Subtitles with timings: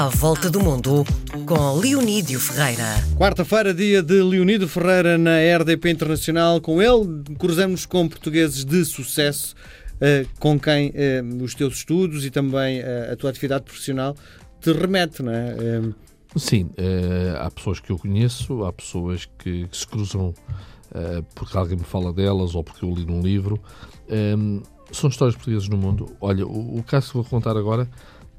[0.00, 1.04] À Volta do Mundo,
[1.44, 2.86] com Leonídio Ferreira.
[3.18, 6.58] Quarta-feira, dia de Leonídio Ferreira na RDP Internacional.
[6.58, 9.54] Com ele, cruzamos com portugueses de sucesso,
[10.00, 14.16] eh, com quem eh, os teus estudos e também eh, a tua atividade profissional
[14.58, 15.54] te remete, não é?
[16.34, 16.70] Sim,
[17.38, 20.32] há pessoas que eu conheço, há pessoas que, que se cruzam
[21.34, 23.60] porque alguém me fala delas ou porque eu li num livro.
[24.92, 26.16] são histórias portuguesas no mundo.
[26.22, 27.86] Olha, o, o caso que vou contar agora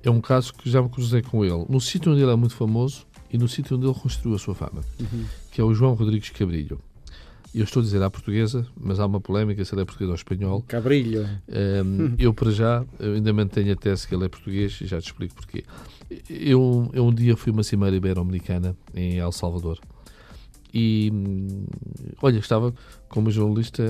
[0.04, 2.56] é um caso que já me cruzei com ele no sítio onde ele é muito
[2.56, 5.26] famoso e no sítio onde ele construiu a sua fama, uhum.
[5.52, 6.80] que é o João Rodrigues Cabrilho.
[7.54, 10.16] Eu estou a dizer à portuguesa, mas há uma polémica se ele é português ou
[10.16, 10.64] espanhol.
[10.68, 11.28] Cabrilho.
[11.50, 15.02] Um, eu, para já, eu ainda mantenho a tese que ele é português e já
[15.02, 15.66] te explico porquê.
[16.30, 19.80] Eu, eu um dia fui uma cimeira ibero-americana em El Salvador
[20.74, 21.12] e,
[22.22, 22.74] olha, estava
[23.10, 23.84] com uma jornalista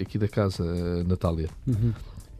[0.00, 1.48] aqui da casa, a Natália.
[1.66, 1.92] Uhum.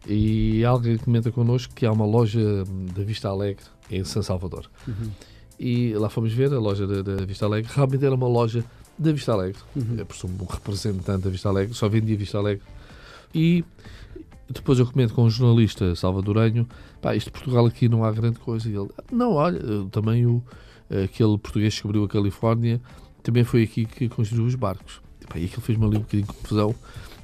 [0.06, 4.70] E alguém comenta connosco que há uma loja da Vista Alegre em São Salvador.
[4.86, 5.10] Uhum.
[5.58, 7.70] E lá fomos ver a loja da, Vista Alegre.
[7.74, 8.64] Realmente era uma loja
[8.96, 9.60] da Vista Alegre.
[9.74, 9.96] Uhum.
[9.98, 12.62] Eu presumo um representante da Vista Alegre, só vendia Vista Alegre.
[13.34, 13.64] E
[14.48, 16.66] depois eu comento com um jornalista salvadorenho:
[17.00, 18.68] pá, isto de Portugal aqui não há grande coisa.
[18.68, 20.42] E ele: não, olha, também o,
[21.04, 22.80] aquele português que abriu a Califórnia
[23.22, 25.00] também foi aqui que construiu os barcos.
[25.20, 26.74] E, pá, e aquilo fez-me ali um bocadinho de confusão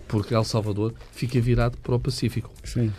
[0.08, 2.50] porque El Salvador fica virado para o Pacífico.
[2.62, 2.92] Sim.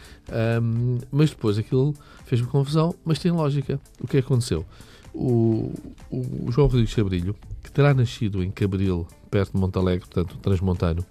[0.62, 1.94] Um, mas depois aquilo
[2.26, 3.80] fez-me confusão, mas tem lógica.
[4.00, 4.66] O que aconteceu?
[5.14, 5.72] O,
[6.12, 11.06] o, João Rodrigues Cabrilho, que terá nascido em Cabril, perto de Montalegre, portanto, transmontano,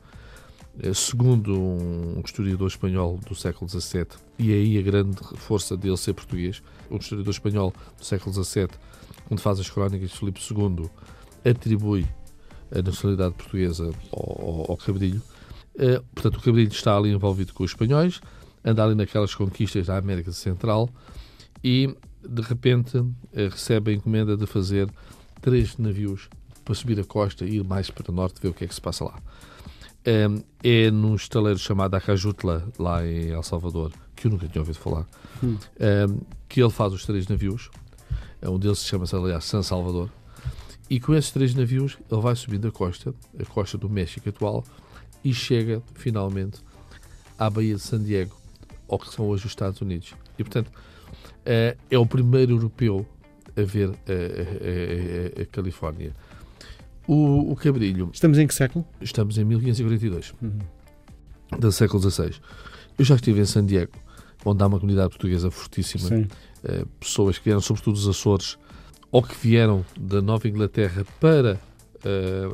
[0.83, 4.07] eh, segundo um historiador espanhol do século XVII,
[4.39, 8.69] e é aí a grande força dele ser português, um historiador espanhol do século XVII,
[9.31, 10.91] onde faz as crónicas de Filipe II,
[11.49, 12.07] atribui
[12.71, 15.23] a nacionalidade portuguesa ao, ao Cabrilho,
[15.75, 18.21] Uh, portanto, o Cabrilho está ali envolvido com os espanhóis,
[18.65, 20.89] anda ali naquelas conquistas da América Central
[21.63, 21.95] e,
[22.27, 24.89] de repente, uh, recebe a encomenda de fazer
[25.41, 26.29] três navios
[26.65, 28.75] para subir a costa e ir mais para o norte ver o que é que
[28.75, 29.19] se passa lá.
[30.07, 34.61] Um, eh, é num estaleiro chamado Acajutla, lá em El Salvador, que eu nunca tinha
[34.61, 35.07] ouvido falar,
[35.43, 35.57] hum.
[35.81, 37.71] um, que ele faz os três navios.
[38.43, 40.11] Um deles se chama, aliás, San Salvador.
[40.89, 44.65] E com esses três navios ele vai subindo a costa, a costa do México atual,
[45.25, 46.61] e chega finalmente
[47.39, 48.37] à Baía de San Diego,
[48.87, 50.15] ou que são hoje os Estados Unidos.
[50.39, 50.71] E portanto
[51.45, 53.07] é, é o primeiro europeu
[53.57, 56.13] a ver a, a, a, a Califórnia.
[57.07, 58.11] O, o, Cabrilho.
[58.13, 58.85] Estamos em que século?
[59.01, 61.59] Estamos em 1542, uhum.
[61.59, 62.35] do século XVI.
[62.99, 63.93] Eu já estive em San Diego,
[64.45, 66.09] onde há uma comunidade portuguesa fortíssima.
[66.09, 68.59] Uh, pessoas que vieram, sobretudo dos Açores,
[69.13, 71.61] ou que vieram da Nova Inglaterra para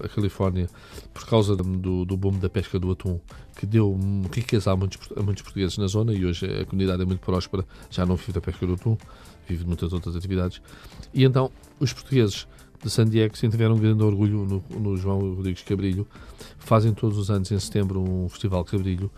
[0.04, 0.68] a Califórnia
[1.12, 3.18] por causa do, do boom da pesca do atum,
[3.56, 3.98] que deu
[4.32, 7.64] riqueza a muitos, a muitos portugueses na zona e hoje a comunidade é muito próspera,
[7.90, 8.96] já não vive da pesca do atum,
[9.48, 10.60] vive de muitas outras atividades.
[11.12, 12.46] E então os portugueses
[12.82, 16.06] de San Diego sempre tiveram um grande orgulho no, no João Rodrigues Cabrilho.
[16.58, 19.10] Fazem todos os anos, em setembro, um festival Cabrilho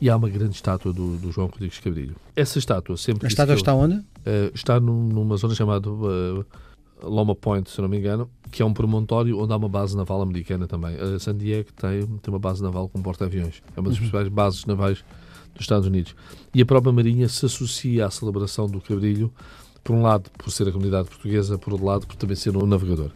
[0.00, 2.14] e há uma grande estátua do, do João Rodrigues Cabrilho.
[2.36, 3.26] Essa estátua sempre.
[3.26, 3.96] A estátua está onde?
[3.96, 6.46] Uh, está num, numa zona chamada uh,
[7.02, 10.22] Loma Point, se não me engano, que é um promontório onde há uma base naval
[10.22, 10.96] americana também.
[10.96, 13.62] A San Diego tem, tem uma base naval com porta-aviões.
[13.76, 14.08] É uma das uhum.
[14.08, 15.04] principais bases navais
[15.54, 16.14] dos Estados Unidos.
[16.54, 19.32] E a própria Marinha se associa à celebração do Cabrilho,
[19.82, 22.66] por um lado, por ser a comunidade portuguesa, por outro lado, por também ser um
[22.66, 23.10] navegador.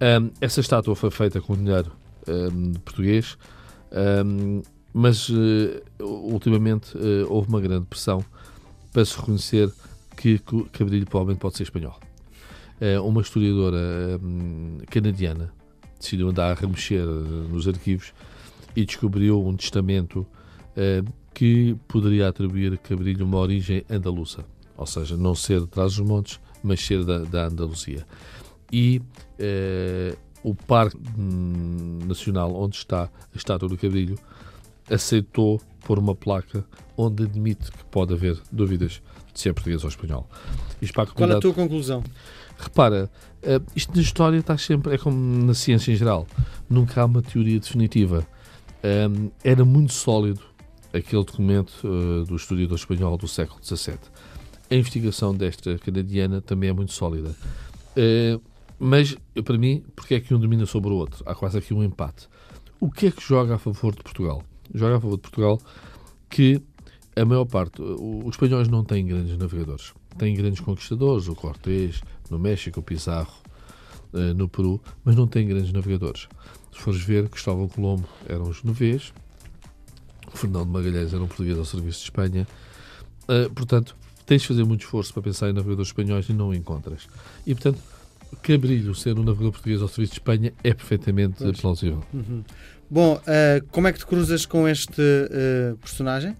[0.00, 1.92] Um, essa estátua foi feita com dinheiro
[2.28, 3.36] um, português,
[4.24, 4.62] um,
[4.92, 8.24] mas uh, ultimamente uh, houve uma grande pressão
[8.92, 9.72] para se reconhecer
[10.16, 10.38] que
[10.72, 11.98] Cabrilho provavelmente pode ser espanhol.
[12.84, 15.50] Eh, uma historiadora hum, canadiana
[15.98, 18.12] decidiu andar a remexer eh, nos arquivos
[18.76, 20.26] e descobriu um testamento
[20.76, 21.02] eh,
[21.32, 24.44] que poderia atribuir a Cabrilho uma origem andaluça,
[24.76, 28.06] ou seja, não ser de trás dos montes, mas ser da, da Andaluzia.
[28.70, 29.00] E
[30.42, 34.18] o Parque hum, Nacional onde está a estátua do Cabrilho
[34.90, 36.66] aceitou pôr uma placa
[36.98, 39.00] onde admite que pode haver dúvidas
[39.32, 40.28] de ser português ou espanhol.
[41.14, 42.04] Qual é a tua conclusão?
[42.58, 43.10] Repara,
[43.42, 46.26] uh, isto na história está sempre, é como na ciência em geral,
[46.68, 48.26] nunca há uma teoria definitiva.
[49.42, 50.42] Era muito sólido
[50.92, 53.98] aquele documento uh, do historiador espanhol do século XVII.
[54.70, 57.34] A investigação desta canadiana também é muito sólida.
[57.96, 58.40] Uh,
[58.78, 61.22] mas, para mim, porque é que um domina sobre o outro?
[61.26, 62.28] Há quase aqui um empate.
[62.80, 64.42] O que é que joga a favor de Portugal?
[64.72, 65.60] Joga a favor de Portugal
[66.28, 66.62] que
[67.16, 69.92] a maior parte, os espanhóis não têm grandes navegadores.
[70.18, 72.00] Têm grandes conquistadores, o Cortés,
[72.30, 73.34] no México, o Pizarro,
[74.12, 76.28] eh, no Peru, mas não têm grandes navegadores.
[76.72, 79.12] Se fores ver, Cristóvão Colombo eram os genovês,
[80.32, 82.46] Fernando Magalhães era um português ao serviço de Espanha.
[83.28, 83.96] Eh, portanto,
[84.26, 87.06] tens de fazer muito esforço para pensar em navegadores espanhóis e não o encontras.
[87.46, 87.78] E, portanto,
[88.42, 91.60] Cabrilho ser um navegador português ao serviço de Espanha é perfeitamente Pois.
[91.60, 92.02] plausível.
[92.12, 92.44] Uhum.
[92.90, 96.36] Bom, uh, como é que te cruzas com este uh, personagem?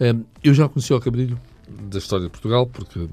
[0.00, 1.38] Um, eu já conheci o Cabrilho
[1.68, 3.08] da história de Portugal, porque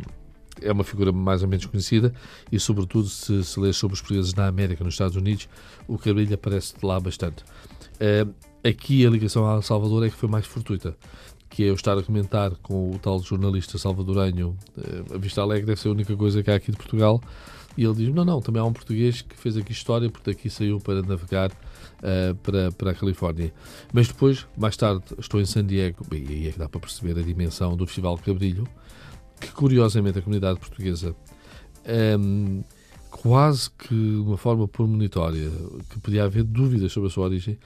[0.61, 2.13] é uma figura mais ou menos conhecida
[2.51, 5.47] e, sobretudo, se, se ler sobre os portugueses na América, nos Estados Unidos,
[5.87, 7.43] o Cabrilho aparece lá bastante.
[7.99, 8.33] Um,
[8.67, 10.95] aqui a ligação a Salvador é que foi mais fortuita,
[11.51, 15.65] que é eu estar a comentar com o tal jornalista salvadorenho, uh, a Vista Alegre
[15.65, 17.21] deve ser a única coisa que há aqui de Portugal,
[17.77, 20.49] e ele diz: Não, não, também há um português que fez aqui história, porque daqui
[20.49, 23.53] saiu para navegar uh, para, para a Califórnia.
[23.93, 27.19] Mas depois, mais tarde, estou em San Diego, e aí é que dá para perceber
[27.19, 28.65] a dimensão do Festival Cabrilho,
[29.39, 31.13] que curiosamente a comunidade portuguesa,
[32.17, 32.63] um,
[33.09, 35.51] quase que de uma forma premonitória,
[35.89, 37.57] que podia haver dúvidas sobre a sua origem,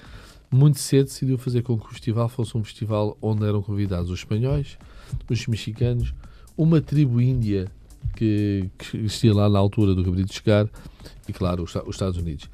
[0.55, 4.19] muito cedo decidiu fazer com que o festival fosse um festival onde eram convidados os
[4.19, 4.77] espanhóis,
[5.29, 6.13] os mexicanos,
[6.57, 7.69] uma tribo índia
[8.15, 10.69] que, que existia lá na altura do Cabrilho de chegar
[11.27, 12.49] e, claro, os, os, Estados Unidos.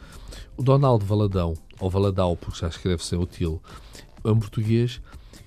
[0.58, 3.62] O Donaldo Valadão, ou Valadão, porque já escreve sem o til,
[4.24, 5.00] é um português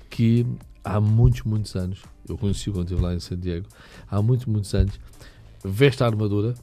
[0.08, 0.46] que
[0.84, 3.66] há muitos, muitos anos, eu conheci quando estive lá em San Diego,
[4.08, 4.98] há muitos, muitos anos,
[5.64, 6.54] veste a armadura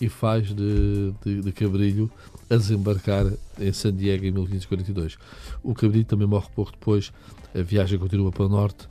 [0.00, 2.10] e faz de, de, de Cabrilho
[2.48, 3.26] a desembarcar
[3.58, 5.18] em San Diego em 1542.
[5.62, 7.12] O Cabrilho também morre pouco depois,
[7.54, 8.88] a viagem continua para o norte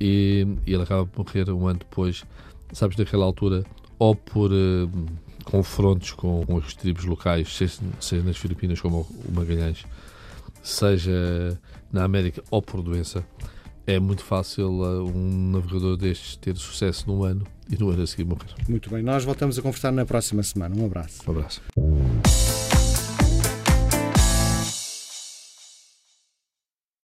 [0.00, 2.24] e, e ele acaba por morrer um ano depois
[2.72, 3.64] sabes, naquela altura,
[3.98, 4.90] ou por uh,
[5.44, 9.84] confrontos com, com as tribos locais, seja, seja nas Filipinas como o Magalhães,
[10.62, 11.58] seja
[11.92, 13.24] na América ou por doença,
[13.86, 18.06] é muito fácil uh, um navegador destes ter sucesso num ano e no ano a
[18.06, 18.48] seguir morrer.
[18.68, 20.74] Muito bem, nós voltamos a conversar na próxima semana.
[20.76, 21.22] Um abraço.
[21.26, 21.62] Um abraço.